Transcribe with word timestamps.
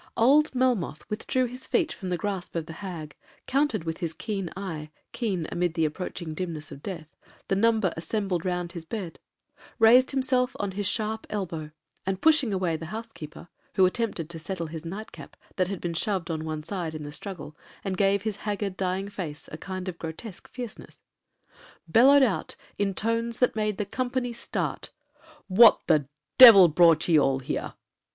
Old 0.17 0.55
Melmoth 0.55 1.07
withdrew 1.11 1.45
his 1.45 1.67
feet 1.67 1.91
from 1.93 2.09
the 2.09 2.17
grasp 2.17 2.55
of 2.55 2.65
the 2.65 2.73
hag,—counted 2.81 3.83
with 3.83 3.99
his 3.99 4.15
keen 4.15 4.49
eye 4.57 4.89
(keen 5.11 5.45
amid 5.51 5.75
the 5.75 5.85
approaching 5.85 6.33
dimness 6.33 6.71
of 6.71 6.81
death) 6.81 7.15
the 7.49 7.55
number 7.55 7.93
assembled 7.95 8.43
round 8.43 8.71
his 8.71 8.83
bed,—raised 8.83 10.09
himself 10.09 10.55
on 10.59 10.71
his 10.71 10.87
sharp 10.87 11.27
elbow, 11.29 11.69
and 12.03 12.19
pushing 12.19 12.51
away 12.51 12.75
the 12.75 12.87
housekeeper, 12.87 13.47
(who 13.75 13.85
attempted 13.85 14.27
to 14.31 14.39
settle 14.39 14.65
his 14.65 14.83
nightcap, 14.83 15.37
that 15.57 15.67
had 15.67 15.79
been 15.79 15.93
shoved 15.93 16.31
on 16.31 16.45
one 16.45 16.63
side 16.63 16.95
in 16.95 17.03
the 17.03 17.11
struggle, 17.11 17.55
and 17.83 17.95
gave 17.95 18.23
his 18.23 18.37
haggard, 18.37 18.75
dying 18.75 19.07
face, 19.07 19.47
a 19.51 19.55
kind 19.59 19.87
of 19.87 19.99
grotesque 19.99 20.47
fierceness), 20.49 21.03
bellowed 21.87 22.23
out 22.23 22.55
in 22.79 22.95
tones 22.95 23.37
that 23.37 23.55
made 23.55 23.77
the 23.77 23.85
company 23.85 24.33
start,—'What 24.33 25.79
the 25.85 26.07
devil 26.39 26.69
brought 26.69 27.07
ye 27.07 27.19
all 27.19 27.37
here?' 27.37 27.75